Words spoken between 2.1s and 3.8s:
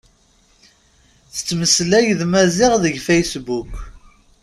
d Maziɣ deg fasebbuk.